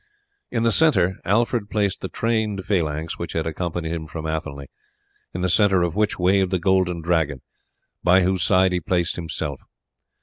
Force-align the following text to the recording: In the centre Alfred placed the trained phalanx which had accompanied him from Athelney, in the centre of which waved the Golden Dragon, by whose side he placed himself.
In 0.49 0.63
the 0.63 0.71
centre 0.71 1.17
Alfred 1.25 1.69
placed 1.69 2.01
the 2.01 2.09
trained 2.09 2.65
phalanx 2.65 3.19
which 3.19 3.33
had 3.33 3.45
accompanied 3.45 3.91
him 3.93 4.07
from 4.07 4.25
Athelney, 4.25 4.65
in 5.31 5.41
the 5.41 5.47
centre 5.47 5.83
of 5.83 5.95
which 5.95 6.17
waved 6.17 6.49
the 6.49 6.57
Golden 6.57 7.01
Dragon, 7.03 7.41
by 8.03 8.23
whose 8.23 8.41
side 8.41 8.71
he 8.71 8.79
placed 8.79 9.15
himself. 9.15 9.61